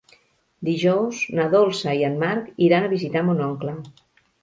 [0.69, 3.81] Dijous na Dolça i en Marc iran a visitar mon oncle.